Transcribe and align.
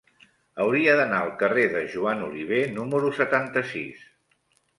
Hauria 0.63 0.95
d'anar 0.99 1.19
al 1.25 1.29
carrer 1.41 1.65
de 1.73 1.83
Joan 1.91 2.25
Oliver 2.29 2.63
número 2.79 3.13
setanta-sis. 3.19 4.03